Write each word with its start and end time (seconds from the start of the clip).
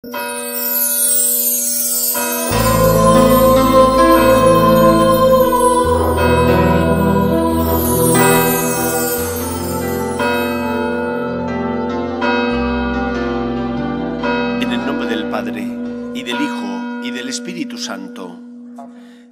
En 0.00 0.12
el 14.70 14.86
nombre 14.86 15.08
del 15.08 15.28
Padre, 15.30 15.62
y 16.14 16.22
del 16.22 16.40
Hijo, 16.40 17.02
y 17.02 17.10
del 17.10 17.28
Espíritu 17.28 17.76
Santo, 17.76 18.40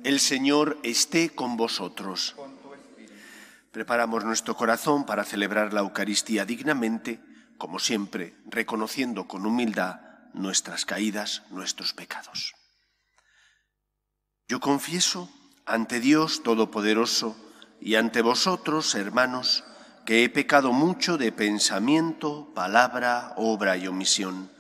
el 0.03 0.19
Señor 0.19 0.79
esté 0.83 1.31
con 1.31 1.57
vosotros. 1.57 2.35
Preparamos 3.71 4.25
nuestro 4.25 4.57
corazón 4.57 5.07
para 5.07 5.23
celebrar 5.23 5.73
la 5.73 5.83
Eucaristía 5.83 6.45
dignamente, 6.45 7.21
como 7.57 7.79
siempre, 7.79 8.35
reconociendo 8.51 9.29
con 9.29 9.47
humildad 9.47 10.06
nuestras 10.37 10.85
caídas, 10.85 11.43
nuestros 11.51 11.93
pecados. 11.93 12.55
Yo 14.49 14.61
confieso 14.61 15.29
ante 15.65 15.99
Dios 15.99 16.43
Todopoderoso 16.45 17.37
y 17.81 17.97
ante 17.97 18.23
vosotros, 18.23 18.95
hermanos, 18.95 19.65
que 20.05 20.23
he 20.23 20.29
pecado 20.29 20.73
mucho 20.73 21.19
de 21.19 21.33
pensamiento, 21.33 22.53
palabra, 22.55 23.33
obra 23.37 23.77
y 23.77 23.89
omisión, 23.89 24.53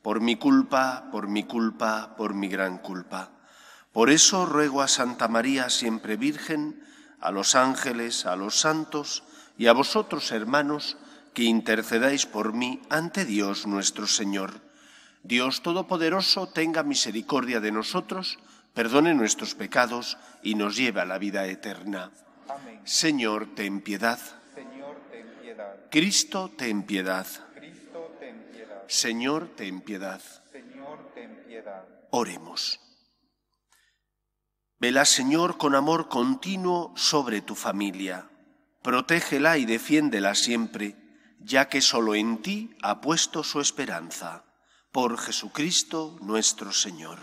por 0.00 0.20
mi 0.20 0.36
culpa, 0.36 1.08
por 1.10 1.26
mi 1.28 1.42
culpa, 1.44 2.14
por 2.16 2.34
mi 2.34 2.48
gran 2.48 2.78
culpa. 2.78 3.30
Por 3.92 4.10
eso 4.10 4.46
ruego 4.46 4.80
a 4.80 4.88
Santa 4.88 5.28
María, 5.28 5.70
siempre 5.70 6.16
Virgen, 6.16 6.84
a 7.20 7.30
los 7.30 7.54
ángeles, 7.54 8.26
a 8.26 8.36
los 8.36 8.60
santos 8.60 9.24
y 9.58 9.66
a 9.66 9.72
vosotros, 9.72 10.30
hermanos, 10.30 10.96
que 11.34 11.44
intercedáis 11.44 12.26
por 12.26 12.52
mí 12.52 12.80
ante 12.90 13.24
Dios 13.24 13.66
nuestro 13.66 14.06
Señor. 14.06 14.71
Dios 15.22 15.62
Todopoderoso 15.62 16.48
tenga 16.48 16.82
misericordia 16.82 17.60
de 17.60 17.70
nosotros, 17.70 18.38
perdone 18.74 19.14
nuestros 19.14 19.54
pecados 19.54 20.18
y 20.42 20.56
nos 20.56 20.76
lleve 20.76 21.00
a 21.00 21.04
la 21.04 21.18
vida 21.18 21.46
eterna. 21.46 22.10
Amén. 22.48 22.80
Señor, 22.84 23.54
ten 23.54 23.80
piedad. 23.80 24.18
Señor, 24.54 24.96
ten 25.10 25.26
piedad. 25.40 25.76
Cristo, 25.90 26.50
ten 26.56 26.82
piedad. 26.82 27.26
Cristo, 27.54 28.16
ten 28.18 28.44
piedad. 28.52 28.82
Señor, 28.88 29.48
ten 29.56 29.80
piedad. 29.80 30.20
Señor, 30.50 31.12
ten 31.14 31.44
piedad. 31.46 31.84
Oremos. 32.10 32.80
Vela, 34.80 35.04
Señor, 35.04 35.58
con 35.58 35.76
amor 35.76 36.08
continuo 36.08 36.92
sobre 36.96 37.40
tu 37.40 37.54
familia. 37.54 38.28
Protégela 38.82 39.56
y 39.56 39.64
defiéndela 39.64 40.34
siempre, 40.34 40.96
ya 41.38 41.68
que 41.68 41.80
solo 41.80 42.16
en 42.16 42.42
ti 42.42 42.76
ha 42.82 43.00
puesto 43.00 43.44
su 43.44 43.60
esperanza. 43.60 44.44
Por 44.92 45.18
Jesucristo 45.18 46.18
nuestro 46.20 46.70
Señor. 46.70 47.18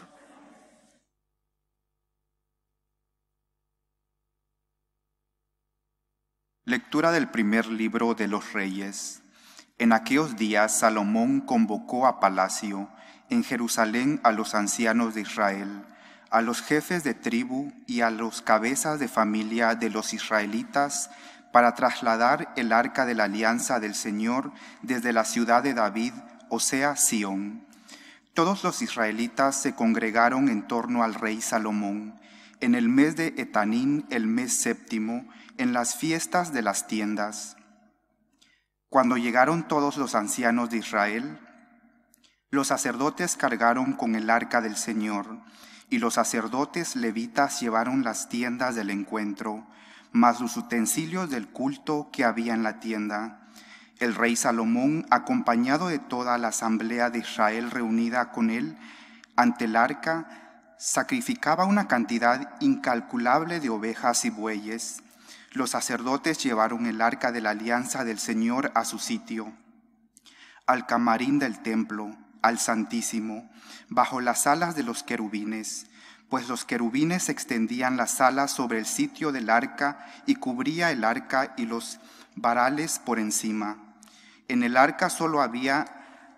Lectura 6.66 7.12
del 7.12 7.30
primer 7.30 7.68
libro 7.68 8.16
de 8.16 8.28
los 8.28 8.54
Reyes. 8.54 9.22
En 9.78 9.94
aquellos 9.94 10.36
días 10.36 10.80
Salomón 10.80 11.42
convocó 11.42 12.08
a 12.08 12.20
palacio 12.20 12.90
en 13.30 13.44
Jerusalén 13.44 14.20
a 14.24 14.32
los 14.32 14.56
ancianos 14.56 15.14
de 15.14 15.22
Israel, 15.22 15.86
a 16.32 16.42
los 16.42 16.64
jefes 16.64 17.04
de 17.04 17.14
tribu 17.14 17.72
y 17.86 18.02
a 18.02 18.10
los 18.10 18.42
cabezas 18.42 19.00
de 19.00 19.08
familia 19.08 19.76
de 19.76 19.92
los 19.92 20.16
israelitas 20.16 21.12
para 21.54 21.76
trasladar 21.76 22.52
el 22.56 22.74
arca 22.74 23.06
de 23.06 23.14
la 23.14 23.26
alianza 23.26 23.80
del 23.80 23.94
Señor 23.94 24.54
desde 24.82 25.14
la 25.14 25.24
ciudad 25.24 25.62
de 25.62 25.76
David, 25.76 26.14
o 26.50 26.60
sea, 26.60 26.96
Sión. 26.96 27.66
Todos 28.34 28.64
los 28.64 28.82
israelitas 28.82 29.62
se 29.62 29.76
congregaron 29.76 30.50
en 30.50 30.68
torno 30.68 31.04
al 31.04 31.14
rey 31.14 31.42
Salomón 31.42 32.20
en 32.62 32.76
el 32.76 32.90
mes 32.90 33.16
de 33.16 33.34
Etanín, 33.38 34.06
el 34.10 34.28
mes 34.28 34.54
séptimo, 34.62 35.28
en 35.58 35.74
las 35.74 35.96
fiestas 35.96 36.52
de 36.54 36.62
las 36.62 36.88
tiendas. 36.88 37.56
Cuando 38.90 39.18
llegaron 39.18 39.68
todos 39.68 39.98
los 39.98 40.16
ancianos 40.16 40.70
de 40.70 40.78
Israel, 40.78 41.40
los 42.50 42.68
sacerdotes 42.68 43.38
cargaron 43.38 43.94
con 43.94 44.16
el 44.16 44.30
arca 44.30 44.62
del 44.62 44.76
Señor, 44.76 45.40
y 45.90 46.00
los 46.00 46.16
sacerdotes 46.16 46.96
levitas 46.96 47.60
llevaron 47.62 48.04
las 48.04 48.30
tiendas 48.30 48.76
del 48.76 48.90
encuentro, 48.90 49.66
más 50.12 50.40
los 50.42 50.58
utensilios 50.58 51.30
del 51.30 51.48
culto 51.48 52.10
que 52.12 52.26
había 52.26 52.54
en 52.54 52.64
la 52.64 52.80
tienda. 52.80 53.49
El 54.00 54.16
rey 54.16 54.38
Salomón, 54.38 55.06
acompañado 55.10 55.90
de 55.90 56.00
toda 56.00 56.38
la 56.38 56.50
asamblea 56.50 57.10
de 57.10 57.20
Israel 57.20 57.70
reunida 57.70 58.32
con 58.32 58.50
él 58.50 58.78
ante 59.36 59.66
el 59.66 59.76
arca, 59.76 60.74
sacrificaba 60.78 61.66
una 61.66 61.90
cantidad 61.90 62.56
incalculable 62.62 63.60
de 63.60 63.70
ovejas 63.70 64.24
y 64.24 64.30
bueyes. 64.30 65.04
Los 65.52 65.72
sacerdotes 65.72 66.42
llevaron 66.42 66.86
el 66.86 67.02
arca 67.02 67.34
de 67.34 67.42
la 67.42 67.50
alianza 67.50 68.06
del 68.06 68.20
Señor 68.20 68.72
a 68.74 68.86
su 68.86 69.00
sitio, 69.00 69.52
al 70.66 70.86
camarín 70.86 71.38
del 71.38 71.60
templo, 71.60 72.16
al 72.42 72.58
Santísimo, 72.58 73.52
bajo 73.90 74.22
las 74.22 74.48
alas 74.48 74.76
de 74.78 74.84
los 74.84 75.04
querubines, 75.04 75.88
pues 76.30 76.48
los 76.48 76.64
querubines 76.64 77.28
extendían 77.28 77.98
las 77.98 78.22
alas 78.22 78.52
sobre 78.52 78.80
el 78.80 78.86
sitio 78.86 79.34
del 79.34 79.50
arca 79.50 80.08
y 80.26 80.36
cubría 80.36 80.90
el 80.92 81.04
arca 81.04 81.54
y 81.58 81.66
los 81.66 82.00
varales 82.36 83.00
por 83.00 83.20
encima. 83.20 83.89
En 84.50 84.64
el 84.64 84.78
arca 84.78 85.12
solo 85.12 85.44
había 85.44 85.86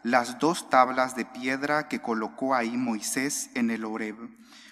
las 0.03 0.38
dos 0.38 0.69
tablas 0.69 1.16
de 1.16 1.23
piedra 1.23 1.88
que 1.88 2.01
colocó 2.01 2.53
ahí 2.53 2.75
Moisés 2.75 3.49
en 3.53 3.72
el 3.72 3.85
Horeb, 3.85 4.17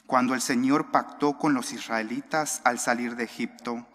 cuando 0.05 0.33
el 0.33 0.41
Señor 0.41 0.91
pactó 0.91 1.37
con 1.37 1.53
los 1.53 1.71
israelitas 1.71 2.61
al 2.65 2.79
salir 2.79 3.15
de 3.15 3.23
Egipto. 3.23 3.87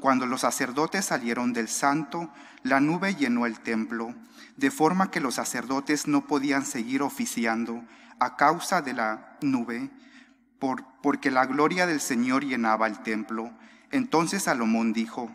Cuando 0.00 0.24
los 0.26 0.42
sacerdotes 0.42 1.06
salieron 1.06 1.52
del 1.52 1.66
santo, 1.66 2.32
la 2.62 2.78
nube 2.78 3.16
llenó 3.16 3.44
el 3.44 3.58
templo, 3.58 4.14
de 4.56 4.70
forma 4.70 5.10
que 5.10 5.20
los 5.20 5.34
sacerdotes 5.34 6.06
no 6.06 6.28
podían 6.28 6.64
seguir 6.64 7.02
oficiando 7.02 7.82
a 8.20 8.36
causa 8.36 8.82
de 8.82 8.94
la 8.94 9.36
nube, 9.40 9.90
por, 10.60 10.84
porque 11.02 11.32
la 11.32 11.46
gloria 11.46 11.88
del 11.88 12.00
Señor 12.00 12.44
llenaba 12.44 12.86
el 12.86 13.00
templo. 13.00 13.50
Entonces 13.90 14.44
Salomón 14.44 14.92
dijo, 14.92 15.34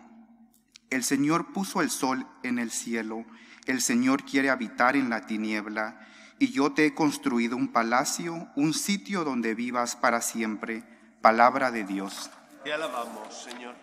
el 0.89 1.03
Señor 1.03 1.51
puso 1.51 1.81
el 1.81 1.89
sol 1.89 2.25
en 2.43 2.59
el 2.59 2.71
cielo, 2.71 3.25
el 3.71 3.81
Señor 3.81 4.23
quiere 4.23 4.49
habitar 4.49 4.95
en 4.95 5.09
la 5.09 5.25
tiniebla, 5.25 5.99
y 6.39 6.51
yo 6.51 6.73
te 6.73 6.85
he 6.85 6.93
construido 6.93 7.55
un 7.57 7.69
palacio, 7.69 8.47
un 8.55 8.73
sitio 8.73 9.23
donde 9.23 9.55
vivas 9.55 9.95
para 9.95 10.21
siempre. 10.21 10.83
Palabra 11.21 11.71
de 11.71 11.83
Dios. 11.83 12.29
Te 12.63 12.73
alabamos, 12.73 13.33
Señor. 13.43 13.75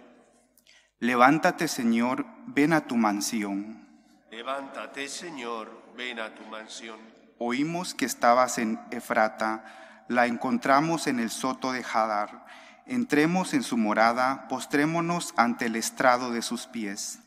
Levántate, 1.00 1.68
Señor, 1.68 2.24
ven 2.46 2.72
a 2.72 2.86
tu 2.86 2.96
mansión. 2.96 3.86
Levántate, 4.30 5.08
Señor, 5.08 5.70
ven 5.96 6.20
a 6.20 6.34
tu 6.34 6.44
mansión. 6.44 6.98
Oímos 7.38 7.94
que 7.94 8.04
estabas 8.04 8.58
en 8.58 8.80
Efrata, 8.90 10.04
la 10.08 10.26
encontramos 10.26 11.06
en 11.06 11.18
el 11.18 11.30
soto 11.30 11.72
de 11.72 11.84
Hadar. 11.84 12.46
Entremos 12.86 13.54
en 13.54 13.62
su 13.62 13.76
morada, 13.76 14.46
postrémonos 14.48 15.34
ante 15.36 15.66
el 15.66 15.76
estrado 15.76 16.30
de 16.30 16.42
sus 16.42 16.66
pies. 16.66 17.20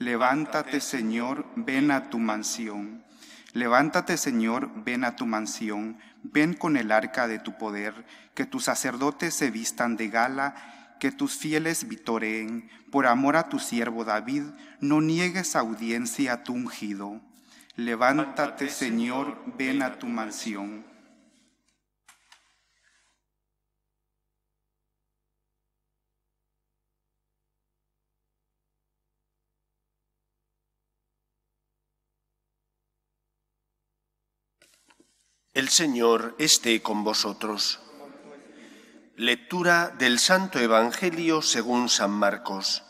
Levántate, 0.00 0.80
Señor, 0.80 1.44
ven 1.56 1.90
a 1.90 2.08
tu 2.08 2.18
mansión. 2.18 3.04
Levántate, 3.52 4.16
Señor, 4.16 4.70
ven 4.82 5.04
a 5.04 5.14
tu 5.14 5.26
mansión. 5.26 5.98
Ven 6.22 6.54
con 6.54 6.78
el 6.78 6.90
arca 6.90 7.28
de 7.28 7.38
tu 7.38 7.58
poder, 7.58 8.06
que 8.34 8.46
tus 8.46 8.64
sacerdotes 8.64 9.34
se 9.34 9.50
vistan 9.50 9.98
de 9.98 10.08
gala, 10.08 10.96
que 11.00 11.12
tus 11.12 11.36
fieles 11.36 11.86
vitoreen. 11.86 12.70
Por 12.90 13.06
amor 13.06 13.36
a 13.36 13.50
tu 13.50 13.58
siervo 13.58 14.06
David, 14.06 14.44
no 14.80 15.02
niegues 15.02 15.54
audiencia 15.54 16.32
a 16.32 16.44
tu 16.44 16.54
ungido. 16.54 17.20
Levántate, 17.76 18.70
Señor, 18.70 19.36
ven 19.58 19.82
a 19.82 19.98
tu 19.98 20.06
mansión. 20.06 20.89
El 35.60 35.68
Señor 35.68 36.36
esté 36.38 36.80
con 36.80 37.04
vosotros. 37.04 37.80
Lectura 39.14 39.88
del 39.90 40.18
Santo 40.18 40.58
Evangelio 40.58 41.42
según 41.42 41.90
San 41.90 42.12
Marcos. 42.12 42.82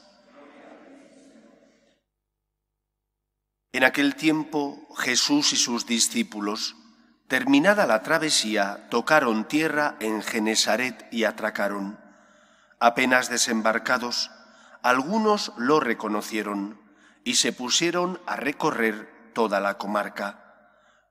En 3.73 3.83
aquel 3.83 4.15
tiempo 4.15 4.87
Jesús 4.97 5.53
y 5.53 5.57
sus 5.57 5.85
discípulos, 5.85 6.77
terminada 7.27 7.89
la 7.89 8.05
travesía, 8.05 8.87
tocaron 8.89 9.49
tierra 9.49 9.97
en 9.99 10.23
Genesaret 10.23 11.09
y 11.11 11.25
atracaron. 11.25 11.99
Apenas 12.79 13.29
desembarcados, 13.29 14.31
algunos 14.81 15.53
lo 15.57 15.81
reconocieron 15.81 16.81
y 17.25 17.35
se 17.35 17.53
pusieron 17.53 18.21
a 18.27 18.37
recorrer 18.37 19.33
toda 19.35 19.59
la 19.59 19.77
comarca 19.77 20.50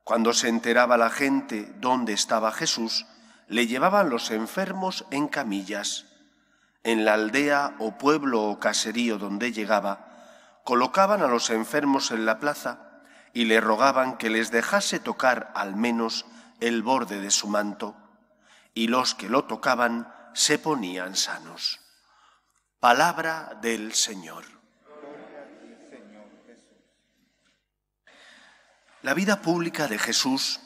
Cuando 0.04 0.34
se 0.34 0.50
enteraba 0.50 0.98
la 0.98 1.10
gente 1.10 1.74
dónde 1.78 2.14
estaba 2.14 2.52
Jesús, 2.52 3.06
le 3.48 3.68
llevaban 3.68 4.10
los 4.10 4.32
enfermos 4.32 5.06
en 5.12 5.28
camillas. 5.28 6.06
En 6.84 7.06
la 7.06 7.16
aldea 7.16 7.76
o 7.80 7.98
pueblo 7.98 8.44
o 8.44 8.60
caserío 8.60 9.18
donde 9.18 9.52
llegaba, 9.52 10.10
colocaban 10.64 11.22
a 11.22 11.28
los 11.28 11.50
enfermos 11.50 12.12
en 12.12 12.26
la 12.26 12.40
plaza 12.40 13.02
y 13.34 13.46
le 13.46 13.60
rogaban 13.62 14.18
que 14.18 14.30
les 14.30 14.52
dejase 14.52 15.00
tocar 15.00 15.52
al 15.56 15.76
menos 15.76 16.26
el 16.60 16.84
borde 16.84 17.22
de 17.22 17.32
su 17.32 17.48
manto, 17.48 17.96
y 18.74 18.88
los 18.88 19.16
que 19.16 19.30
lo 19.30 19.46
tocaban 19.46 20.14
se 20.34 20.60
ponían 20.60 21.16
sanos. 21.16 21.80
Palabra 22.80 23.58
del 23.62 23.94
Señor. 23.94 24.59
La 29.02 29.14
vida 29.14 29.42
pública 29.42 29.88
de 29.88 29.98
Jesús 29.98 30.60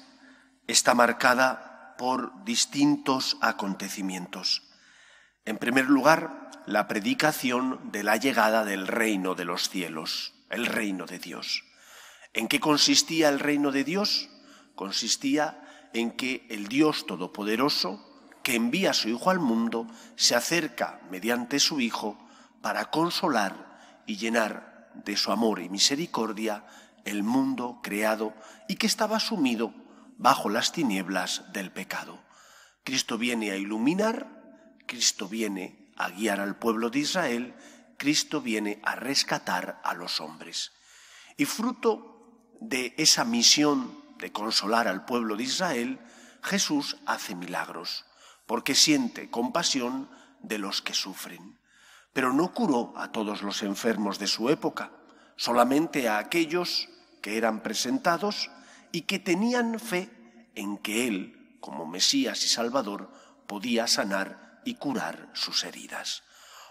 está 0.65 0.95
marcada 0.95 1.93
por 1.99 2.43
distintos 2.45 3.37
acontecimientos. 3.41 4.63
En 5.45 5.57
primer 5.57 5.85
lugar, 5.85 6.49
la 6.65 6.87
predicación 6.87 7.91
de 7.91 8.01
la 8.01 8.17
llegada 8.17 8.65
del 8.65 8.87
reino 8.87 9.35
de 9.35 9.45
los 9.45 9.69
cielos, 9.69 10.33
el 10.49 10.65
reino 10.65 11.05
de 11.05 11.19
Dios. 11.19 11.63
¿En 12.33 12.47
qué 12.47 12.59
consistía 12.59 13.29
el 13.29 13.39
reino 13.39 13.71
de 13.71 13.83
Dios? 13.83 14.29
Consistía 14.73 15.91
en 15.93 16.09
que 16.09 16.47
el 16.49 16.69
Dios 16.69 17.05
Todopoderoso, 17.05 18.31
que 18.41 18.55
envía 18.55 18.91
a 18.91 18.95
su 18.95 19.09
Hijo 19.09 19.29
al 19.29 19.39
mundo, 19.39 19.85
se 20.15 20.33
acerca 20.33 21.01
mediante 21.11 21.59
su 21.59 21.79
Hijo 21.79 22.17
para 22.63 22.85
consolar 22.85 24.01
y 24.07 24.17
llenar 24.17 24.89
de 24.95 25.17
su 25.17 25.31
amor 25.31 25.61
y 25.61 25.69
misericordia 25.69 26.63
el 27.05 27.23
mundo 27.23 27.79
creado 27.81 28.33
y 28.67 28.75
que 28.75 28.87
estaba 28.87 29.19
sumido 29.19 29.73
bajo 30.17 30.49
las 30.49 30.71
tinieblas 30.71 31.43
del 31.53 31.71
pecado. 31.71 32.19
Cristo 32.83 33.17
viene 33.17 33.51
a 33.51 33.55
iluminar, 33.55 34.27
Cristo 34.85 35.27
viene 35.27 35.91
a 35.95 36.09
guiar 36.09 36.39
al 36.39 36.57
pueblo 36.57 36.89
de 36.89 36.99
Israel, 36.99 37.55
Cristo 37.97 38.41
viene 38.41 38.81
a 38.83 38.95
rescatar 38.95 39.79
a 39.83 39.93
los 39.93 40.19
hombres. 40.19 40.71
Y 41.37 41.45
fruto 41.45 42.55
de 42.59 42.93
esa 42.97 43.23
misión 43.25 43.97
de 44.19 44.31
consolar 44.31 44.87
al 44.87 45.05
pueblo 45.05 45.35
de 45.35 45.43
Israel, 45.43 45.99
Jesús 46.41 46.97
hace 47.05 47.35
milagros, 47.35 48.05
porque 48.45 48.75
siente 48.75 49.29
compasión 49.29 50.09
de 50.41 50.57
los 50.57 50.81
que 50.81 50.93
sufren. 50.93 51.59
Pero 52.11 52.33
no 52.33 52.53
curó 52.53 52.93
a 52.97 53.11
todos 53.11 53.41
los 53.41 53.63
enfermos 53.63 54.19
de 54.19 54.27
su 54.27 54.49
época, 54.49 54.91
solamente 55.35 56.09
a 56.09 56.19
aquellos 56.19 56.89
que 57.23 57.37
eran 57.37 57.63
presentados 57.63 58.51
y 58.91 59.03
que 59.03 59.17
tenían 59.17 59.79
fe 59.79 60.09
en 60.55 60.77
que 60.77 61.07
Él, 61.07 61.55
como 61.61 61.87
Mesías 61.87 62.43
y 62.43 62.49
Salvador, 62.49 63.09
podía 63.47 63.87
sanar 63.87 64.61
y 64.65 64.75
curar 64.75 65.29
sus 65.31 65.63
heridas. 65.63 66.23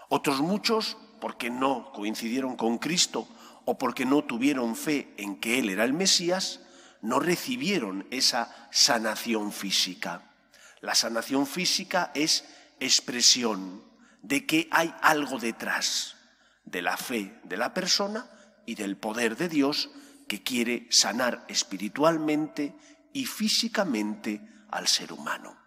Otros 0.09 0.41
muchos, 0.41 0.95
porque 1.19 1.49
no 1.49 1.91
coincidieron 1.91 2.55
con 2.55 2.77
Cristo 2.77 3.27
o 3.65 3.79
porque 3.79 4.05
no 4.05 4.25
tuvieron 4.25 4.75
fe 4.75 5.15
en 5.17 5.37
que 5.37 5.57
Él 5.57 5.71
era 5.71 5.85
el 5.85 5.93
Mesías, 5.93 6.59
no 7.01 7.19
recibieron 7.19 8.05
esa 8.11 8.69
sanación 8.71 9.51
física. 9.51 10.21
La 10.81 10.93
sanación 10.93 11.47
física 11.47 12.11
es 12.13 12.45
expresión 12.79 13.83
de 14.21 14.45
que 14.45 14.67
hay 14.69 14.93
algo 15.01 15.39
detrás 15.39 16.15
de 16.63 16.83
la 16.83 16.95
fe 16.95 17.39
de 17.43 17.57
la 17.57 17.73
persona 17.73 18.29
y 18.67 18.75
del 18.75 18.97
poder 18.97 19.35
de 19.35 19.49
Dios 19.49 19.89
que 20.27 20.43
quiere 20.43 20.87
sanar 20.89 21.45
espiritualmente 21.47 22.75
y 23.13 23.25
físicamente 23.25 24.41
al 24.69 24.87
ser 24.87 25.13
humano. 25.13 25.57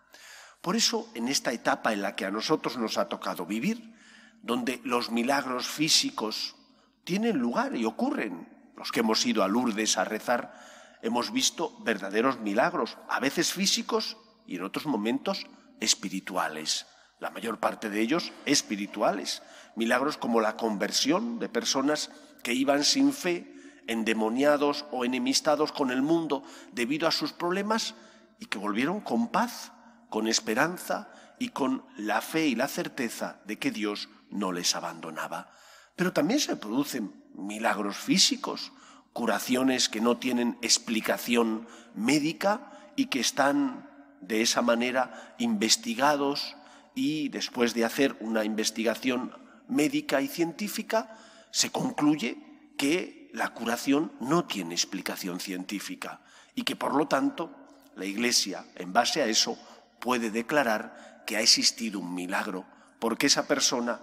Por 0.60 0.76
eso, 0.76 1.08
en 1.14 1.28
esta 1.28 1.52
etapa 1.52 1.92
en 1.92 2.02
la 2.02 2.16
que 2.16 2.24
a 2.24 2.30
nosotros 2.30 2.76
nos 2.76 2.98
ha 2.98 3.08
tocado 3.08 3.46
vivir, 3.46 3.94
donde 4.42 4.80
los 4.84 5.10
milagros 5.10 5.68
físicos 5.68 6.56
tienen 7.04 7.38
lugar 7.38 7.76
y 7.76 7.84
ocurren, 7.84 8.48
los 8.76 8.92
que 8.92 9.00
hemos 9.00 9.24
ido 9.24 9.42
a 9.42 9.48
Lourdes 9.48 9.96
a 9.96 10.04
rezar, 10.04 10.54
hemos 11.02 11.32
visto 11.32 11.76
verdaderos 11.84 12.40
milagros, 12.40 12.98
a 13.08 13.20
veces 13.20 13.52
físicos 13.52 14.16
y 14.46 14.56
en 14.56 14.64
otros 14.64 14.86
momentos 14.86 15.46
espirituales. 15.80 16.86
La 17.20 17.30
mayor 17.30 17.58
parte 17.58 17.88
de 17.88 18.00
ellos 18.00 18.32
espirituales. 18.44 19.42
Milagros 19.74 20.16
como 20.16 20.40
la 20.40 20.56
conversión 20.56 21.38
de 21.38 21.48
personas 21.48 22.10
que 22.42 22.52
iban 22.52 22.84
sin 22.84 23.12
fe, 23.12 23.55
endemoniados 23.86 24.86
o 24.90 25.04
enemistados 25.04 25.72
con 25.72 25.90
el 25.90 26.02
mundo 26.02 26.42
debido 26.72 27.08
a 27.08 27.12
sus 27.12 27.32
problemas 27.32 27.94
y 28.38 28.46
que 28.46 28.58
volvieron 28.58 29.00
con 29.00 29.28
paz, 29.28 29.72
con 30.08 30.28
esperanza 30.28 31.10
y 31.38 31.50
con 31.50 31.84
la 31.96 32.20
fe 32.20 32.46
y 32.46 32.54
la 32.54 32.68
certeza 32.68 33.40
de 33.44 33.58
que 33.58 33.70
Dios 33.70 34.08
no 34.30 34.52
les 34.52 34.74
abandonaba. 34.74 35.50
Pero 35.94 36.12
también 36.12 36.40
se 36.40 36.56
producen 36.56 37.24
milagros 37.34 37.96
físicos, 37.96 38.72
curaciones 39.12 39.88
que 39.88 40.00
no 40.00 40.18
tienen 40.18 40.58
explicación 40.62 41.66
médica 41.94 42.92
y 42.96 43.06
que 43.06 43.20
están 43.20 43.88
de 44.20 44.42
esa 44.42 44.62
manera 44.62 45.34
investigados 45.38 46.56
y 46.94 47.28
después 47.28 47.74
de 47.74 47.84
hacer 47.84 48.16
una 48.20 48.44
investigación 48.44 49.32
médica 49.68 50.20
y 50.20 50.28
científica, 50.28 51.16
se 51.50 51.70
concluye 51.70 52.72
que 52.76 53.15
la 53.36 53.50
curación 53.50 54.12
no 54.18 54.46
tiene 54.46 54.74
explicación 54.74 55.40
científica 55.40 56.22
y 56.54 56.62
que 56.62 56.74
por 56.74 56.94
lo 56.94 57.06
tanto 57.06 57.54
la 57.94 58.06
Iglesia, 58.06 58.64
en 58.76 58.94
base 58.94 59.20
a 59.20 59.26
eso, 59.26 59.58
puede 60.00 60.30
declarar 60.30 61.22
que 61.26 61.36
ha 61.36 61.42
existido 61.42 62.00
un 62.00 62.14
milagro, 62.14 62.64
porque 62.98 63.26
esa 63.26 63.46
persona 63.46 64.00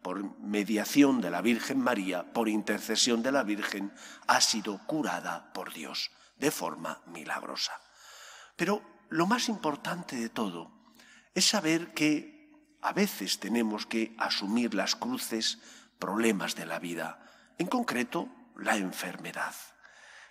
por 0.00 0.38
mediación 0.40 1.20
de 1.20 1.30
la 1.30 1.42
Virgen 1.42 1.80
María, 1.80 2.32
por 2.32 2.48
intercesión 2.48 3.22
de 3.22 3.30
la 3.30 3.42
Virgen, 3.42 3.92
ha 4.26 4.40
sido 4.40 4.78
curada 4.86 5.52
por 5.52 5.74
Dios 5.74 6.10
de 6.38 6.50
forma 6.50 7.02
milagrosa. 7.08 7.74
Pero 8.56 8.80
lo 9.10 9.26
más 9.26 9.50
importante 9.50 10.16
de 10.16 10.30
todo 10.30 10.72
es 11.34 11.44
saber 11.44 11.92
que 11.92 12.50
a 12.80 12.94
veces 12.94 13.38
tenemos 13.38 13.84
que 13.84 14.16
asumir 14.18 14.72
las 14.72 14.96
cruces, 14.96 15.58
problemas 15.98 16.54
de 16.54 16.64
la 16.64 16.78
vida, 16.78 17.22
en 17.58 17.66
concreto 17.66 18.30
la 18.62 18.76
enfermedad. 18.76 19.54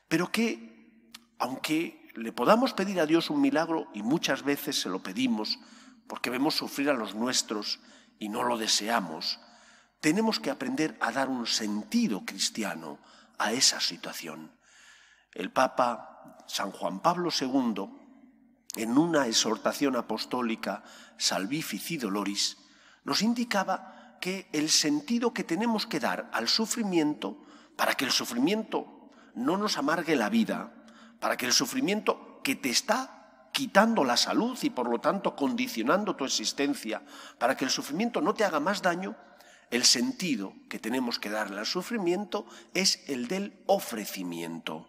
Pero 0.07 0.31
que, 0.31 1.01
aunque 1.39 2.09
le 2.15 2.31
podamos 2.31 2.73
pedir 2.73 2.99
a 2.99 3.05
Dios 3.05 3.29
un 3.29 3.41
milagro, 3.41 3.87
y 3.93 4.03
muchas 4.03 4.43
veces 4.43 4.79
se 4.79 4.89
lo 4.89 5.01
pedimos 5.01 5.59
porque 6.07 6.29
vemos 6.29 6.55
sufrir 6.55 6.89
a 6.89 6.93
los 6.93 7.15
nuestros 7.15 7.79
y 8.19 8.29
no 8.29 8.43
lo 8.43 8.57
deseamos, 8.57 9.39
tenemos 10.01 10.39
que 10.39 10.49
aprender 10.49 10.97
a 10.99 11.11
dar 11.11 11.29
un 11.29 11.47
sentido 11.47 12.25
cristiano 12.25 12.99
a 13.37 13.53
esa 13.53 13.79
situación. 13.79 14.51
El 15.33 15.51
Papa 15.51 16.43
San 16.47 16.71
Juan 16.71 16.99
Pablo 16.99 17.29
II, 17.31 17.87
en 18.75 18.97
una 18.97 19.27
exhortación 19.27 19.95
apostólica 19.95 20.83
Salvifici 21.17 21.97
Doloris, 21.97 22.57
nos 23.03 23.21
indicaba 23.21 24.17
que 24.19 24.49
el 24.51 24.69
sentido 24.69 25.33
que 25.33 25.43
tenemos 25.43 25.87
que 25.87 25.99
dar 25.99 26.29
al 26.33 26.47
sufrimiento, 26.47 27.43
para 27.81 27.95
que 27.95 28.05
el 28.05 28.11
sufrimiento 28.11 29.09
no 29.33 29.57
nos 29.57 29.75
amargue 29.79 30.15
la 30.15 30.29
vida, 30.29 30.71
para 31.19 31.35
que 31.35 31.47
el 31.47 31.51
sufrimiento 31.51 32.39
que 32.43 32.55
te 32.55 32.69
está 32.69 33.49
quitando 33.51 34.03
la 34.03 34.17
salud 34.17 34.55
y 34.61 34.69
por 34.69 34.87
lo 34.87 35.01
tanto 35.01 35.35
condicionando 35.35 36.15
tu 36.15 36.23
existencia, 36.23 37.01
para 37.39 37.57
que 37.57 37.65
el 37.65 37.71
sufrimiento 37.71 38.21
no 38.21 38.35
te 38.35 38.43
haga 38.43 38.59
más 38.59 38.83
daño, 38.83 39.15
el 39.71 39.83
sentido 39.83 40.53
que 40.69 40.77
tenemos 40.77 41.17
que 41.17 41.31
darle 41.31 41.57
al 41.57 41.65
sufrimiento 41.65 42.45
es 42.75 43.03
el 43.07 43.27
del 43.27 43.59
ofrecimiento. 43.65 44.87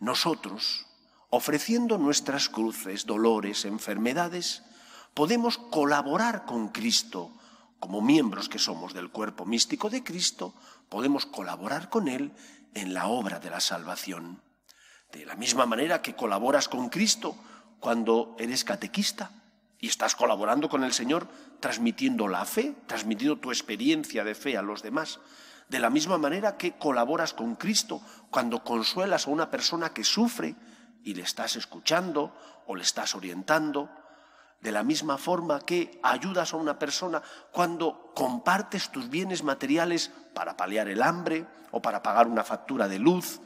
Nosotros, 0.00 0.86
ofreciendo 1.28 1.98
nuestras 1.98 2.48
cruces, 2.48 3.04
dolores, 3.04 3.66
enfermedades, 3.66 4.62
podemos 5.12 5.58
colaborar 5.58 6.46
con 6.46 6.68
Cristo. 6.68 7.32
Como 7.78 8.00
miembros 8.00 8.48
que 8.48 8.58
somos 8.58 8.94
del 8.94 9.10
cuerpo 9.10 9.44
místico 9.44 9.90
de 9.90 10.02
Cristo, 10.02 10.54
podemos 10.88 11.26
colaborar 11.26 11.88
con 11.88 12.08
Él 12.08 12.32
en 12.74 12.94
la 12.94 13.06
obra 13.06 13.40
de 13.40 13.50
la 13.50 13.60
salvación. 13.60 14.42
De 15.12 15.24
la 15.24 15.36
misma 15.36 15.66
manera 15.66 16.02
que 16.02 16.14
colaboras 16.14 16.68
con 16.68 16.88
Cristo 16.88 17.36
cuando 17.80 18.36
eres 18.38 18.64
catequista, 18.64 19.30
y 19.78 19.88
estás 19.88 20.14
colaborando 20.14 20.68
con 20.68 20.84
el 20.84 20.92
Señor 20.92 21.28
transmitiendo 21.60 22.28
la 22.28 22.44
fe, 22.44 22.74
transmitiendo 22.86 23.38
tu 23.38 23.50
experiencia 23.50 24.24
de 24.24 24.34
fe 24.34 24.56
a 24.56 24.62
los 24.62 24.82
demás. 24.82 25.20
De 25.68 25.78
la 25.80 25.90
misma 25.90 26.18
manera 26.18 26.56
que 26.56 26.72
colaboras 26.72 27.34
con 27.34 27.56
Cristo 27.56 28.00
cuando 28.30 28.62
consuelas 28.62 29.26
a 29.26 29.30
una 29.30 29.50
persona 29.50 29.92
que 29.92 30.04
sufre 30.04 30.54
y 31.02 31.14
le 31.14 31.22
estás 31.22 31.56
escuchando 31.56 32.34
o 32.66 32.74
le 32.74 32.82
estás 32.82 33.14
orientando. 33.14 33.90
De 34.60 34.72
la 34.72 34.82
misma 34.82 35.18
forma 35.18 35.60
que 35.60 36.00
ayudas 36.02 36.52
a 36.52 36.56
una 36.56 36.78
persona 36.78 37.22
cuando 37.52 38.12
compartes 38.14 38.90
tus 38.90 39.08
bienes 39.08 39.42
materiales 39.42 40.10
para 40.34 40.56
paliar 40.56 40.88
el 40.88 41.02
hambre 41.02 41.46
o 41.70 41.80
para 41.80 42.02
pagar 42.02 42.26
una 42.26 42.44
factura 42.44 42.88
de 42.88 42.98
luz. 42.98 43.40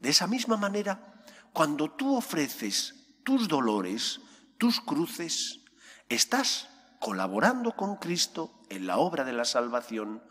De 0.00 0.10
esa 0.10 0.26
misma 0.26 0.56
manera, 0.56 1.22
cuando 1.52 1.90
tú 1.90 2.16
ofreces 2.16 2.94
tus 3.24 3.48
dolores, 3.48 4.20
tus 4.58 4.80
cruces, 4.80 5.60
estás 6.08 6.68
colaborando 7.00 7.72
con 7.72 7.96
Cristo 7.96 8.62
en 8.68 8.86
la 8.86 8.98
obra 8.98 9.24
de 9.24 9.32
la 9.32 9.44
salvación, 9.44 10.22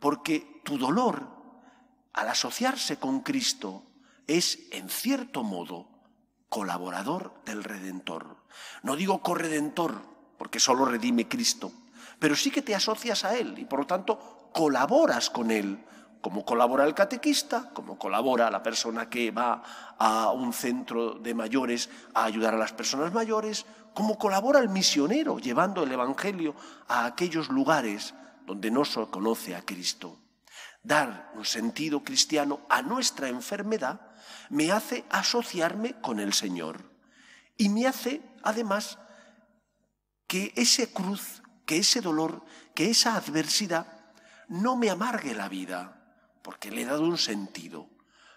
porque 0.00 0.60
tu 0.64 0.78
dolor, 0.78 1.28
al 2.12 2.28
asociarse 2.28 2.98
con 2.98 3.20
Cristo, 3.20 3.84
es, 4.26 4.58
en 4.72 4.88
cierto 4.88 5.42
modo, 5.42 5.88
colaborador 6.48 7.42
del 7.44 7.64
Redentor. 7.64 8.37
No 8.82 8.96
digo 8.96 9.22
corredentor, 9.22 10.00
porque 10.36 10.60
solo 10.60 10.84
redime 10.84 11.28
Cristo, 11.28 11.72
pero 12.18 12.36
sí 12.36 12.50
que 12.50 12.62
te 12.62 12.74
asocias 12.74 13.24
a 13.24 13.36
Él 13.36 13.58
y 13.58 13.64
por 13.64 13.80
lo 13.80 13.86
tanto 13.86 14.50
colaboras 14.52 15.30
con 15.30 15.50
Él, 15.50 15.84
como 16.20 16.44
colabora 16.44 16.84
el 16.84 16.94
catequista, 16.94 17.70
como 17.72 17.98
colabora 17.98 18.50
la 18.50 18.62
persona 18.62 19.08
que 19.08 19.30
va 19.30 19.62
a 19.98 20.32
un 20.32 20.52
centro 20.52 21.14
de 21.14 21.34
mayores 21.34 21.90
a 22.14 22.24
ayudar 22.24 22.54
a 22.54 22.58
las 22.58 22.72
personas 22.72 23.12
mayores, 23.12 23.66
como 23.94 24.18
colabora 24.18 24.58
el 24.58 24.68
misionero 24.68 25.38
llevando 25.38 25.82
el 25.82 25.92
Evangelio 25.92 26.54
a 26.88 27.04
aquellos 27.04 27.48
lugares 27.48 28.14
donde 28.46 28.70
no 28.70 28.84
se 28.84 29.06
conoce 29.06 29.54
a 29.54 29.62
Cristo. 29.62 30.18
Dar 30.82 31.30
un 31.34 31.44
sentido 31.44 32.02
cristiano 32.02 32.60
a 32.68 32.82
nuestra 32.82 33.28
enfermedad 33.28 34.00
me 34.50 34.72
hace 34.72 35.04
asociarme 35.10 36.00
con 36.00 36.20
el 36.20 36.32
Señor 36.32 36.97
y 37.58 37.68
me 37.68 37.86
hace, 37.86 38.22
además, 38.42 38.98
que 40.26 40.52
ese 40.56 40.92
cruz, 40.92 41.42
que 41.66 41.78
ese 41.78 42.00
dolor, 42.00 42.44
que 42.74 42.88
esa 42.88 43.16
adversidad 43.16 43.86
no 44.48 44.76
me 44.76 44.88
amargue 44.88 45.34
la 45.34 45.48
vida, 45.48 46.00
porque 46.42 46.70
le 46.70 46.82
he 46.82 46.86
dado 46.86 47.02
un 47.02 47.18
sentido. 47.18 47.90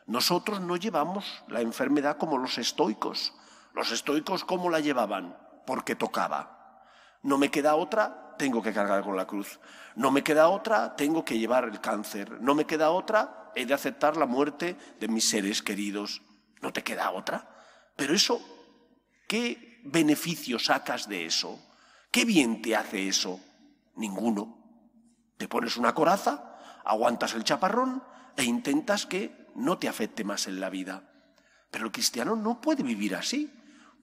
Nosotros 0.07 0.59
no 0.59 0.75
llevamos 0.75 1.43
la 1.47 1.61
enfermedad 1.61 2.17
como 2.17 2.37
los 2.37 2.57
estoicos. 2.57 3.33
Los 3.73 3.91
estoicos, 3.91 4.43
¿cómo 4.43 4.69
la 4.69 4.79
llevaban? 4.79 5.37
Porque 5.65 5.95
tocaba. 5.95 6.83
No 7.21 7.37
me 7.37 7.51
queda 7.51 7.75
otra, 7.75 8.35
tengo 8.37 8.61
que 8.61 8.73
cargar 8.73 9.03
con 9.03 9.15
la 9.15 9.27
cruz. 9.27 9.59
No 9.95 10.09
me 10.09 10.23
queda 10.23 10.49
otra, 10.49 10.95
tengo 10.95 11.23
que 11.23 11.37
llevar 11.37 11.65
el 11.65 11.79
cáncer. 11.79 12.41
No 12.41 12.55
me 12.55 12.65
queda 12.65 12.89
otra, 12.89 13.51
he 13.55 13.65
de 13.67 13.73
aceptar 13.75 14.17
la 14.17 14.25
muerte 14.25 14.75
de 14.99 15.07
mis 15.07 15.29
seres 15.29 15.61
queridos. 15.61 16.23
No 16.61 16.73
te 16.73 16.83
queda 16.83 17.11
otra. 17.11 17.47
Pero 17.95 18.15
eso, 18.15 18.41
¿qué 19.31 19.79
beneficio 19.85 20.59
sacas 20.59 21.07
de 21.07 21.25
eso? 21.25 21.57
¿Qué 22.11 22.25
bien 22.25 22.61
te 22.61 22.75
hace 22.75 23.07
eso? 23.07 23.39
Ninguno. 23.95 24.57
Te 25.37 25.47
pones 25.47 25.77
una 25.77 25.95
coraza, 25.95 26.57
aguantas 26.83 27.33
el 27.33 27.45
chaparrón 27.45 28.03
e 28.35 28.43
intentas 28.43 29.05
que 29.05 29.47
no 29.55 29.77
te 29.77 29.87
afecte 29.87 30.25
más 30.25 30.47
en 30.47 30.59
la 30.59 30.69
vida. 30.69 31.09
Pero 31.71 31.85
el 31.85 31.93
cristiano 31.93 32.35
no 32.35 32.59
puede 32.59 32.83
vivir 32.83 33.15
así. 33.15 33.49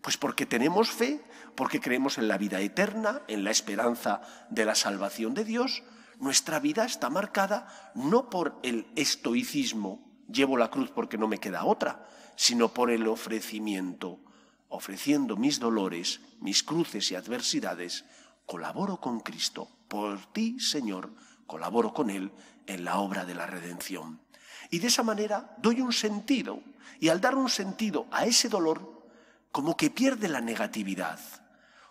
Pues 0.00 0.16
porque 0.16 0.46
tenemos 0.46 0.90
fe, 0.90 1.22
porque 1.54 1.78
creemos 1.78 2.16
en 2.16 2.26
la 2.26 2.38
vida 2.38 2.60
eterna, 2.62 3.20
en 3.28 3.44
la 3.44 3.50
esperanza 3.50 4.22
de 4.48 4.64
la 4.64 4.74
salvación 4.74 5.34
de 5.34 5.44
Dios, 5.44 5.82
nuestra 6.18 6.58
vida 6.58 6.86
está 6.86 7.10
marcada 7.10 7.92
no 7.94 8.30
por 8.30 8.58
el 8.62 8.90
estoicismo, 8.96 10.24
llevo 10.26 10.56
la 10.56 10.70
cruz 10.70 10.90
porque 10.90 11.18
no 11.18 11.28
me 11.28 11.36
queda 11.36 11.66
otra, 11.66 12.08
sino 12.34 12.72
por 12.72 12.90
el 12.90 13.06
ofrecimiento, 13.06 14.20
ofreciendo 14.68 15.36
mis 15.36 15.58
dolores, 15.58 16.20
mis 16.40 16.62
cruces 16.62 17.10
y 17.10 17.14
adversidades, 17.14 18.04
colaboro 18.46 19.00
con 19.00 19.20
Cristo. 19.20 19.68
Por 19.88 20.32
ti, 20.32 20.60
Señor, 20.60 21.12
colaboro 21.46 21.92
con 21.92 22.10
Él 22.10 22.32
en 22.66 22.84
la 22.84 22.98
obra 22.98 23.24
de 23.24 23.34
la 23.34 23.46
redención. 23.46 24.20
Y 24.70 24.78
de 24.80 24.88
esa 24.88 25.02
manera 25.02 25.56
doy 25.58 25.80
un 25.80 25.92
sentido, 25.92 26.60
y 27.00 27.08
al 27.08 27.20
dar 27.20 27.34
un 27.34 27.48
sentido 27.48 28.06
a 28.10 28.26
ese 28.26 28.48
dolor, 28.48 29.06
como 29.50 29.76
que 29.76 29.90
pierde 29.90 30.28
la 30.28 30.40
negatividad, 30.40 31.18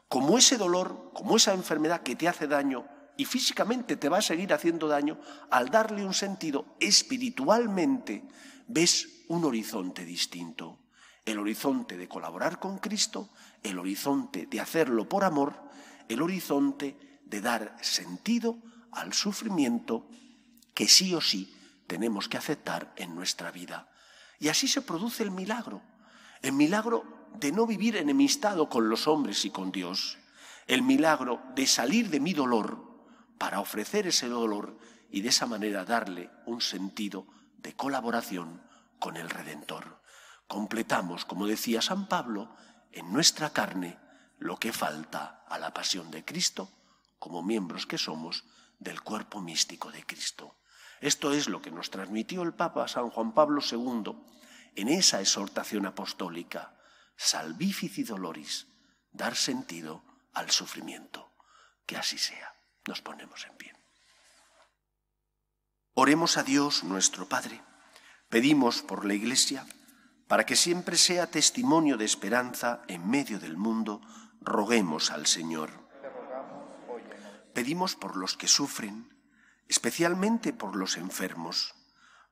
como 0.07 0.38
ese 0.38 0.57
dolor, 0.57 1.12
como 1.13 1.38
esa 1.38 1.53
enfermedad 1.53 2.01
que 2.01 2.15
te 2.15 2.27
hace 2.27 2.48
daño 2.48 2.88
y 3.17 3.25
físicamente 3.25 3.98
te 3.98 4.10
va 4.10 4.19
a 4.19 4.22
seguir 4.22 4.53
haciendo 4.53 4.88
daño, 4.88 5.19
al 5.50 5.69
darle 5.69 6.05
un 6.05 6.13
sentido 6.13 6.77
espiritualmente, 6.79 8.24
ves 8.67 9.24
un 9.27 9.43
horizonte 9.43 10.05
distinto. 10.05 10.79
El 11.27 11.39
horizonte 11.39 11.98
de 11.98 12.07
colaborar 12.07 12.57
con 12.57 12.77
Cristo, 12.77 13.27
el 13.62 13.77
horizonte 13.79 14.46
de 14.46 14.62
hacerlo 14.62 15.10
por 15.10 15.25
amor, 15.25 15.60
el 16.07 16.22
horizonte 16.22 17.19
de 17.25 17.41
dar 17.41 17.75
sentido 17.81 18.57
al 18.93 19.12
sufrimiento 19.12 20.07
que 20.74 20.88
sí 20.88 21.13
o 21.13 21.19
sí 21.19 21.53
tenemos 21.86 22.29
que 22.29 22.38
aceptar 22.38 22.93
en 22.96 23.13
nuestra 23.13 23.51
vida. 23.51 23.89
Y 24.39 24.48
así 24.48 24.69
se 24.69 24.81
produce 24.81 25.22
el 25.22 25.31
milagro, 25.31 25.81
el 26.41 26.53
milagro 26.53 27.27
de 27.38 27.51
no 27.51 27.67
vivir 27.67 27.98
enemistado 27.98 28.69
con 28.69 28.88
los 28.88 29.05
hombres 29.05 29.43
y 29.43 29.50
con 29.50 29.74
Dios, 29.74 30.17
el 30.65 30.81
milagro 30.81 31.41
de 31.55 31.67
salir 31.67 32.10
de 32.10 32.22
mi 32.22 32.31
dolor 32.31 32.88
para 33.38 33.60
ofrecer 33.60 34.07
ese 34.07 34.29
dolor 34.29 34.77
y 35.12 35.19
de 35.19 35.29
esa 35.29 35.46
manera 35.46 35.84
darle 35.84 36.29
un 36.46 36.62
sentido 36.62 37.27
de 37.57 37.74
colaboración 37.74 38.62
con 38.98 39.17
el 39.17 39.29
Redentor. 39.29 40.06
Completamos, 40.47 41.25
como 41.25 41.47
decía 41.47 41.81
San 41.81 42.07
Pablo, 42.07 42.55
en 42.91 43.11
nuestra 43.11 43.51
carne 43.51 43.99
lo 44.39 44.57
que 44.57 44.73
falta 44.73 45.43
a 45.47 45.59
la 45.59 45.73
pasión 45.73 46.11
de 46.11 46.23
Cristo 46.23 46.71
como 47.19 47.43
miembros 47.43 47.85
que 47.85 47.97
somos 47.97 48.45
del 48.79 49.01
cuerpo 49.01 49.41
místico 49.41 49.91
de 49.91 50.05
Cristo. 50.05 50.59
Esto 51.01 51.33
es 51.33 51.47
lo 51.47 51.61
que 51.61 51.71
nos 51.71 51.89
transmitió 51.91 52.43
el 52.43 52.53
Papa 52.53 52.87
San 52.87 53.09
Juan 53.09 53.33
Pablo 53.33 53.61
II 53.61 54.13
en 54.75 54.89
esa 54.89 55.19
exhortación 55.19 55.85
apostólica, 55.85 56.77
salvifici 57.15 58.03
doloris, 58.03 58.67
dar 59.11 59.35
sentido 59.35 60.03
al 60.33 60.51
sufrimiento. 60.51 61.33
Que 61.85 61.97
así 61.97 62.17
sea. 62.17 62.53
Nos 62.87 63.01
ponemos 63.01 63.45
en 63.45 63.57
pie. 63.57 63.73
Oremos 65.93 66.37
a 66.37 66.43
Dios 66.43 66.83
nuestro 66.83 67.27
Padre. 67.27 67.61
Pedimos 68.29 68.81
por 68.81 69.05
la 69.05 69.13
Iglesia, 69.13 69.65
para 70.27 70.46
que 70.46 70.55
siempre 70.55 70.98
sea 70.98 71.31
testimonio 71.31 71.98
de 71.98 72.05
esperanza 72.05 72.81
en 72.88 73.10
medio 73.10 73.39
del 73.39 73.57
mundo, 73.57 74.01
roguemos 74.41 75.12
al 75.12 75.25
Señor 75.25 75.88
pedimos 77.57 77.96
por 77.96 78.17
los 78.17 78.38
que 78.38 78.48
sufren, 78.48 79.12
especialmente 79.67 80.53
por 80.53 80.75
los 80.75 80.96
enfermos, 80.96 81.74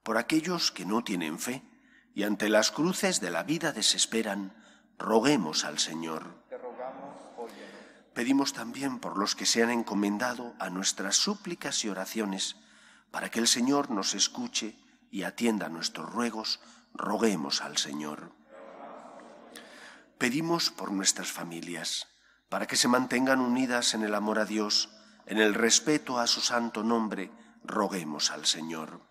por 0.04 0.20
aquellos 0.20 0.72
que 0.72 0.86
no 0.86 1.04
tienen 1.04 1.40
fe 1.40 1.64
y 2.14 2.26
ante 2.26 2.48
las 2.48 2.70
cruces 2.70 3.22
de 3.22 3.32
la 3.32 3.42
vida 3.42 3.72
desesperan, 3.72 4.54
roguemos 5.00 5.66
al 5.66 5.80
Señor. 5.80 6.46
Pedimos 8.14 8.54
también 8.54 9.00
por 9.00 9.18
los 9.18 9.36
que 9.36 9.48
se 9.48 9.64
han 9.64 9.72
encomendado 9.72 10.54
a 10.60 10.70
nuestras 10.70 11.16
súplicas 11.16 11.84
y 11.84 11.90
oraciones, 11.90 12.58
para 13.10 13.32
que 13.32 13.40
el 13.40 13.48
Señor 13.48 13.90
nos 13.90 14.14
escuche 14.14 14.78
y 15.10 15.24
atienda 15.24 15.70
nuestros 15.70 16.08
ruegos, 16.14 16.60
roguemos 16.96 17.62
al 17.62 17.78
Señor. 17.78 18.32
Pedimos 20.18 20.72
por 20.72 20.92
nuestras 20.92 21.32
familias, 21.32 22.08
para 22.50 22.68
que 22.68 22.78
se 22.78 22.88
mantengan 22.88 23.40
unidas 23.40 23.94
en 23.94 24.04
el 24.04 24.16
amor 24.16 24.40
a 24.40 24.46
Dios, 24.46 24.90
en 25.26 25.38
el 25.40 25.54
respeto 25.54 26.20
a 26.20 26.28
su 26.28 26.42
santo 26.42 26.84
nombre, 26.84 27.32
roguemos 27.64 28.32
al 28.32 28.46
Señor. 28.46 29.02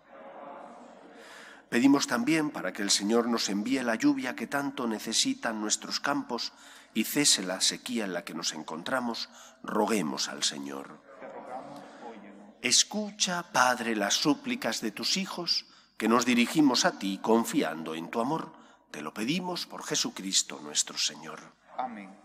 Pedimos 1.69 2.07
también 2.07 2.51
para 2.51 2.73
que 2.73 2.81
el 2.81 2.89
Señor 2.89 3.27
nos 3.27 3.49
envíe 3.49 3.81
la 3.83 3.95
lluvia 3.95 4.35
que 4.35 4.47
tanto 4.47 4.87
necesitan 4.87 5.59
nuestros 5.61 5.99
campos 5.99 6.53
y 6.93 7.03
cese 7.03 7.43
la 7.43 7.59
sequía 7.59 8.05
en 8.05 8.13
la 8.13 8.23
que 8.23 8.33
nos 8.33 8.53
encontramos, 8.53 9.29
roguemos 9.61 10.29
al 10.29 10.43
Señor. 10.43 11.01
Escucha, 12.61 13.51
Padre, 13.51 13.95
las 13.95 14.13
súplicas 14.13 14.81
de 14.81 14.91
tus 14.91 15.17
hijos, 15.17 15.65
que 15.97 16.07
nos 16.07 16.25
dirigimos 16.25 16.85
a 16.85 16.99
ti 16.99 17.19
confiando 17.21 17.95
en 17.95 18.09
tu 18.09 18.19
amor. 18.19 18.51
Te 18.91 19.01
lo 19.01 19.13
pedimos 19.13 19.65
por 19.65 19.83
Jesucristo 19.83 20.59
nuestro 20.61 20.97
Señor. 20.97 21.39
Amén. 21.77 22.24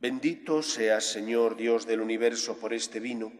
Bendito 0.00 0.62
seas, 0.62 1.04
Señor 1.04 1.56
Dios 1.56 1.86
del 1.86 2.00
universo, 2.00 2.58
por 2.58 2.72
este 2.72 3.00
vino, 3.00 3.32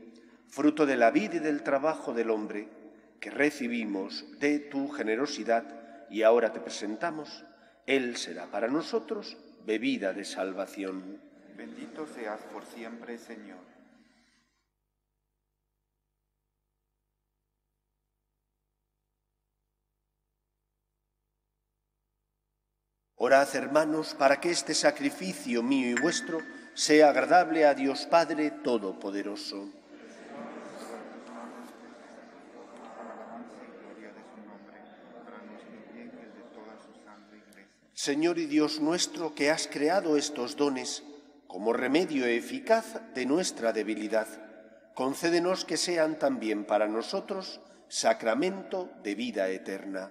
fruto 0.46 0.84
de 0.84 0.98
la 0.98 1.10
vida 1.10 1.36
y 1.36 1.38
del 1.38 1.62
trabajo 1.62 2.12
del 2.12 2.28
hombre, 2.28 2.68
que 3.18 3.30
recibimos 3.30 4.26
de 4.40 4.58
tu 4.58 4.90
generosidad 4.90 6.06
y 6.10 6.20
ahora 6.20 6.52
te 6.52 6.60
presentamos. 6.60 7.46
Él 7.86 8.18
será 8.18 8.50
para 8.50 8.68
nosotros 8.68 9.38
bebida 9.64 10.12
de 10.12 10.26
salvación. 10.26 11.18
Bendito 11.56 12.06
seas 12.06 12.42
por 12.52 12.66
siempre, 12.66 13.16
Señor. 13.16 13.69
Orad, 23.22 23.54
hermanos, 23.54 24.14
para 24.14 24.40
que 24.40 24.50
este 24.50 24.72
sacrificio 24.72 25.62
mío 25.62 25.90
y 25.90 26.00
vuestro 26.00 26.38
sea 26.72 27.10
agradable 27.10 27.66
a 27.66 27.74
Dios 27.74 28.06
Padre 28.06 28.50
Todopoderoso. 28.50 29.68
Señor 37.92 38.38
y 38.38 38.46
Dios 38.46 38.80
nuestro, 38.80 39.34
que 39.34 39.50
has 39.50 39.66
creado 39.66 40.16
estos 40.16 40.56
dones 40.56 41.02
como 41.46 41.74
remedio 41.74 42.24
eficaz 42.24 43.02
de 43.12 43.26
nuestra 43.26 43.74
debilidad, 43.74 44.28
concédenos 44.94 45.66
que 45.66 45.76
sean 45.76 46.18
también 46.18 46.64
para 46.64 46.88
nosotros 46.88 47.60
sacramento 47.86 48.90
de 49.02 49.14
vida 49.14 49.50
eterna 49.50 50.10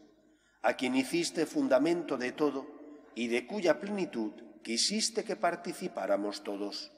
a 0.61 0.73
quien 0.73 0.95
hiciste 0.95 1.45
fundamento 1.45 2.17
de 2.17 2.31
todo 2.31 2.67
y 3.15 3.27
de 3.27 3.47
cuya 3.47 3.79
plenitud 3.79 4.31
quisiste 4.61 5.23
que 5.23 5.35
participáramos 5.35 6.43
todos. 6.43 6.91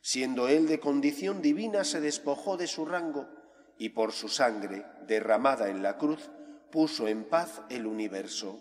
Siendo 0.00 0.48
él 0.48 0.66
de 0.66 0.80
condición 0.80 1.42
divina, 1.42 1.84
se 1.84 2.00
despojó 2.00 2.56
de 2.56 2.66
su 2.66 2.84
rango 2.84 3.28
y 3.78 3.90
por 3.90 4.12
su 4.12 4.28
sangre, 4.28 4.84
derramada 5.06 5.68
en 5.68 5.82
la 5.82 5.96
cruz, 5.96 6.30
puso 6.70 7.06
en 7.06 7.24
paz 7.24 7.62
el 7.68 7.86
universo. 7.86 8.58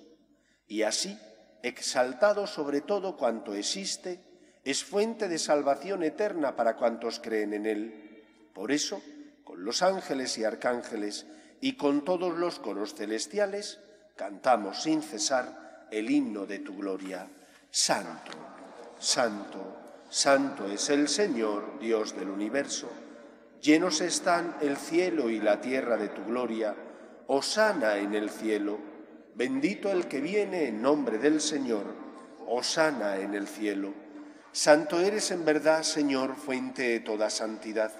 Y 0.67 0.83
así, 0.83 1.17
exaltado 1.63 2.45
sobre 2.45 2.81
todo 2.81 3.17
cuanto 3.17 3.55
existe, 3.55 4.19
es 4.63 4.83
fuente 4.83 5.27
de 5.27 5.39
salvación 5.39 6.03
eterna 6.03 6.55
para 6.55 6.75
cuantos 6.75 7.19
creen 7.19 7.53
en 7.53 7.65
él. 7.65 8.23
Por 8.53 8.71
eso, 8.71 9.01
con 9.43 9.63
los 9.65 9.81
ángeles 9.81 10.37
y 10.37 10.43
arcángeles 10.43 11.25
y 11.61 11.77
con 11.77 12.05
todos 12.05 12.37
los 12.37 12.59
coros 12.59 12.93
celestiales, 12.93 13.79
cantamos 14.21 14.83
sin 14.83 15.01
cesar 15.01 15.87
el 15.89 16.11
himno 16.11 16.45
de 16.45 16.59
tu 16.59 16.77
gloria. 16.77 17.27
Santo, 17.71 18.31
santo, 18.99 19.77
santo 20.11 20.67
es 20.67 20.91
el 20.91 21.07
Señor, 21.07 21.79
Dios 21.79 22.15
del 22.15 22.29
universo. 22.29 22.87
Llenos 23.63 23.99
están 23.99 24.57
el 24.61 24.77
cielo 24.77 25.27
y 25.31 25.39
la 25.39 25.59
tierra 25.59 25.97
de 25.97 26.09
tu 26.09 26.23
gloria. 26.23 26.75
Osana 27.25 27.97
en 27.97 28.13
el 28.13 28.29
cielo. 28.29 28.77
Bendito 29.33 29.91
el 29.91 30.07
que 30.07 30.21
viene 30.21 30.67
en 30.67 30.83
nombre 30.83 31.17
del 31.17 31.41
Señor. 31.41 31.87
Osana 32.45 33.17
en 33.17 33.33
el 33.33 33.47
cielo. 33.47 33.91
Santo 34.51 34.99
eres 34.99 35.31
en 35.31 35.45
verdad, 35.45 35.81
Señor, 35.81 36.35
fuente 36.35 36.83
de 36.83 36.99
toda 36.99 37.31
santidad. 37.31 37.91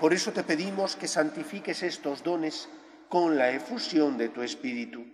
Por 0.00 0.12
eso 0.14 0.32
te 0.32 0.42
pedimos 0.42 0.96
que 0.96 1.06
santifiques 1.06 1.84
estos 1.84 2.24
dones 2.24 2.68
con 3.08 3.36
la 3.36 3.52
efusión 3.52 4.18
de 4.18 4.30
tu 4.30 4.42
Espíritu 4.42 5.13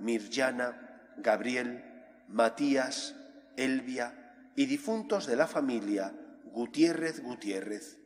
Mirjana, 0.00 1.14
Gabriel, 1.16 1.84
Matías, 2.28 3.14
Elvia 3.56 4.50
y 4.56 4.66
difuntos 4.66 5.26
de 5.26 5.36
la 5.36 5.46
familia 5.46 6.14
Gutiérrez 6.52 7.22
Gutiérrez, 7.22 7.98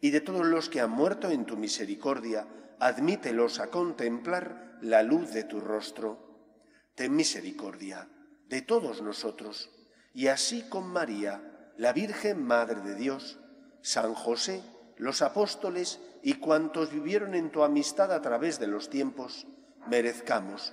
y 0.00 0.10
de 0.10 0.20
todos 0.20 0.46
los 0.46 0.68
que 0.68 0.80
han 0.80 0.90
muerto 0.90 1.30
en 1.30 1.44
tu 1.44 1.56
misericordia, 1.56 2.46
admítelos 2.78 3.58
a 3.58 3.68
contemplar 3.68 4.78
la 4.80 5.02
luz 5.02 5.32
de 5.32 5.44
tu 5.44 5.60
rostro. 5.60 6.54
Ten 6.94 7.16
misericordia, 7.16 8.08
de 8.48 8.62
todos 8.62 9.02
nosotros, 9.02 9.70
y 10.14 10.28
así 10.28 10.62
con 10.68 10.86
María, 10.86 11.72
la 11.76 11.92
Virgen 11.92 12.44
Madre 12.44 12.80
de 12.80 12.94
Dios, 12.94 13.38
San 13.82 14.14
José, 14.14 14.62
los 14.96 15.22
apóstoles 15.22 16.00
y 16.22 16.34
cuantos 16.34 16.92
vivieron 16.92 17.34
en 17.34 17.50
tu 17.50 17.62
amistad 17.62 18.12
a 18.12 18.20
través 18.20 18.58
de 18.58 18.66
los 18.66 18.90
tiempos, 18.90 19.46
merezcamos, 19.86 20.72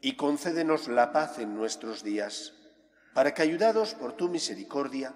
y 0.00 0.16
concédenos 0.16 0.88
la 0.88 1.12
paz 1.12 1.38
en 1.38 1.54
nuestros 1.54 2.02
días, 2.02 2.54
para 3.14 3.34
que, 3.34 3.42
ayudados 3.42 3.94
por 3.94 4.12
tu 4.12 4.28
misericordia, 4.28 5.14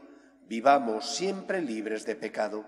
vivamos 0.49 1.15
siempre 1.15 1.63
libres 1.63 2.05
de 2.05 2.17
pecado 2.17 2.65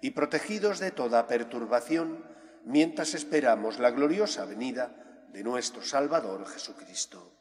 y 0.00 0.10
protegidos 0.10 0.80
de 0.80 0.90
toda 0.90 1.26
perturbación, 1.26 2.24
mientras 2.64 3.14
esperamos 3.14 3.78
la 3.78 3.90
gloriosa 3.90 4.44
venida 4.44 5.26
de 5.32 5.42
nuestro 5.44 5.82
Salvador 5.82 6.46
Jesucristo. 6.46 7.32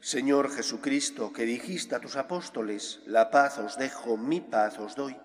Señor 0.00 0.50
Jesucristo, 0.50 1.32
que 1.32 1.42
dijiste 1.42 1.96
a 1.96 2.00
tus 2.00 2.16
apóstoles, 2.16 3.00
la 3.04 3.30
paz 3.30 3.58
os 3.58 3.76
dejo, 3.76 4.16
mi 4.16 4.40
paz 4.40 4.78
os 4.78 4.94
doy, 4.94 5.16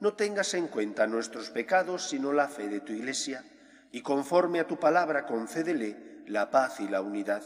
no 0.00 0.14
tengas 0.14 0.54
en 0.54 0.66
cuenta 0.66 1.06
nuestros 1.06 1.50
pecados, 1.50 2.08
sino 2.08 2.32
la 2.32 2.48
fe 2.48 2.68
de 2.68 2.80
tu 2.80 2.92
Iglesia, 2.92 3.44
y 3.94 4.02
conforme 4.02 4.58
a 4.58 4.66
tu 4.66 4.76
palabra 4.76 5.24
concédele 5.24 6.24
la 6.26 6.50
paz 6.50 6.80
y 6.80 6.88
la 6.88 7.00
unidad. 7.00 7.44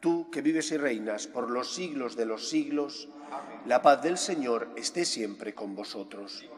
Tú 0.00 0.30
que 0.30 0.40
vives 0.40 0.72
y 0.72 0.78
reinas 0.78 1.26
por 1.26 1.50
los 1.50 1.74
siglos 1.74 2.16
de 2.16 2.24
los 2.24 2.48
siglos, 2.48 3.10
la 3.66 3.82
paz 3.82 4.02
del 4.02 4.16
Señor 4.16 4.70
esté 4.74 5.04
siempre 5.04 5.54
con 5.54 5.76
vosotros. 5.76 6.48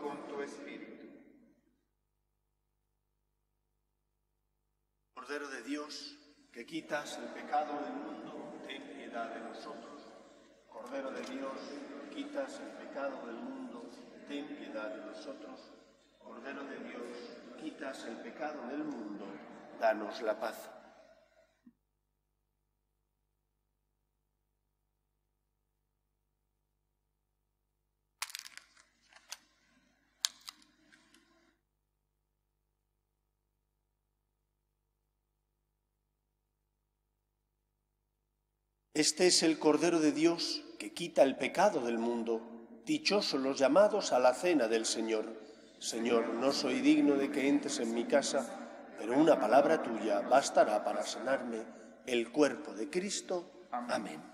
Cordero 5.15 5.49
de 5.49 5.63
Dios, 5.65 6.17
que 6.53 6.65
quitas 6.65 7.19
el 7.19 7.43
pecado 7.43 7.73
del 7.83 7.93
mundo, 7.93 8.61
ten 8.69 8.83
piedad 8.97 9.35
de 9.35 9.41
nosotros. 9.41 10.13
Cordero 10.69 11.11
de 11.11 11.23
Dios, 11.23 11.59
que 12.09 12.15
quitas 12.15 12.61
el 12.61 12.87
pecado 12.87 13.27
del 13.27 13.35
mundo, 13.35 13.83
ten 14.29 14.47
piedad 14.47 14.95
de 14.95 15.07
nosotros. 15.07 15.73
Cordero 16.23 16.63
de 16.63 16.79
Dios, 16.89 17.44
quitas 17.65 18.05
el 18.05 18.17
pecado 18.19 18.67
del 18.69 18.85
mundo, 18.85 19.25
danos 19.81 20.21
la 20.21 20.39
paz. 20.39 20.71
Este 38.93 39.27
es 39.27 39.43
el 39.43 39.59
Cordero 39.59 40.01
de 40.01 40.13
Dios 40.13 40.63
que 40.79 40.93
quita 40.93 41.23
el 41.23 41.37
pecado 41.37 41.81
del 41.81 41.97
mundo. 41.97 42.43
Dichosos 42.85 43.41
los 43.41 43.59
llamados 43.59 44.13
a 44.13 44.19
la 44.19 44.35
cena 44.35 44.69
del 44.69 44.85
Señor. 44.85 45.54
Señor, 45.85 46.29
no 46.29 46.51
soy 46.51 46.81
digno 46.81 47.17
de 47.17 47.31
que 47.31 47.47
entres 47.47 47.79
en 47.79 47.93
mi 47.93 48.07
casa, 48.07 48.47
pero 48.97 49.19
una 49.19 49.39
palabra 49.39 49.83
tuya 49.83 50.21
bastará 50.21 50.83
para 50.83 51.03
sanarme 51.03 51.59
el 52.07 52.33
cuerpo 52.33 52.73
de 52.73 52.89
Cristo. 52.89 53.67
Amén. 53.71 54.34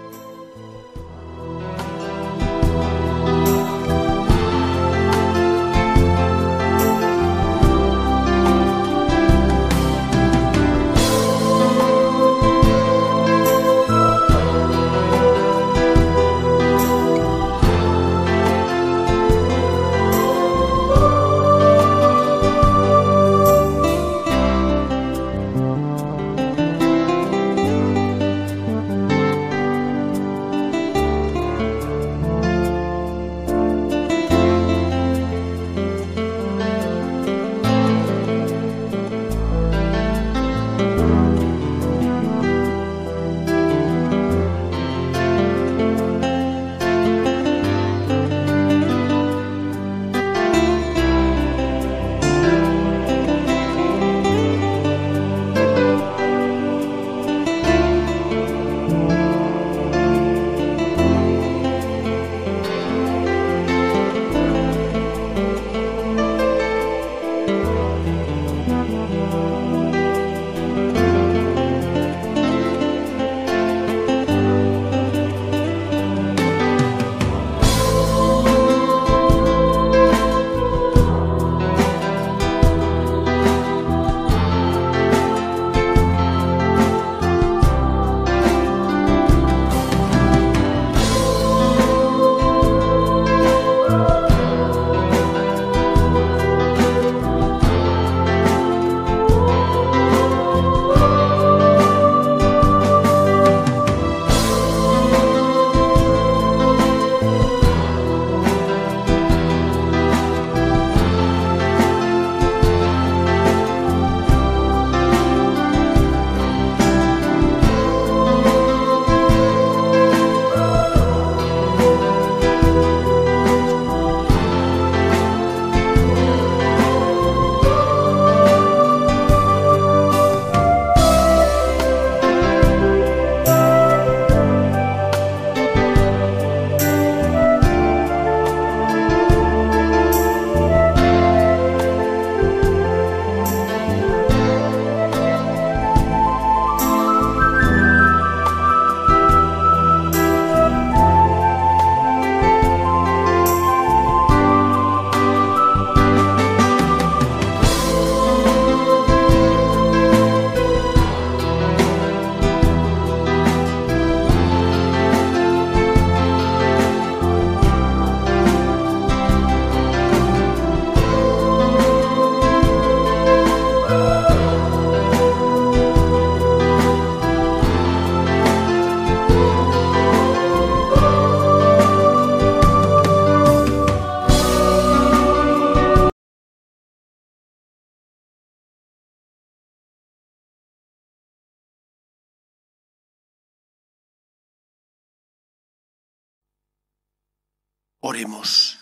Oremos. 198.03 198.79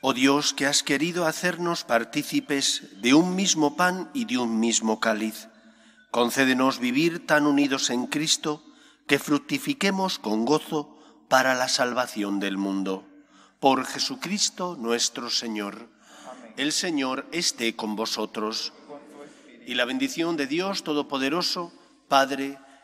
Oh 0.00 0.14
Dios, 0.14 0.52
que 0.52 0.66
has 0.66 0.82
querido 0.82 1.26
hacernos 1.26 1.84
partícipes 1.84 3.00
de 3.00 3.14
un 3.14 3.36
mismo 3.36 3.76
pan 3.76 4.10
y 4.14 4.24
de 4.24 4.38
un 4.38 4.58
mismo 4.58 4.98
cáliz, 4.98 5.46
concédenos 6.10 6.80
vivir 6.80 7.24
tan 7.24 7.46
unidos 7.46 7.88
en 7.90 8.08
Cristo 8.08 8.64
que 9.06 9.20
fructifiquemos 9.20 10.18
con 10.18 10.44
gozo 10.44 10.98
para 11.28 11.54
la 11.54 11.68
salvación 11.68 12.40
del 12.40 12.56
mundo. 12.56 13.06
Por 13.60 13.86
Jesucristo 13.86 14.76
nuestro 14.76 15.30
Señor. 15.30 15.88
El 16.56 16.72
Señor 16.72 17.28
esté 17.30 17.76
con 17.76 17.94
vosotros. 17.94 18.72
Y 19.68 19.74
la 19.74 19.84
bendición 19.84 20.36
de 20.36 20.48
Dios 20.48 20.82
Todopoderoso, 20.82 21.72
Padre, 22.08 22.58